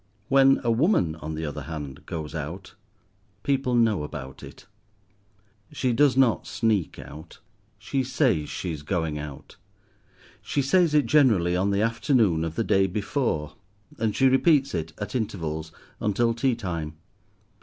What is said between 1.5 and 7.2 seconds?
hand, goes out, people know about it. She does not sneak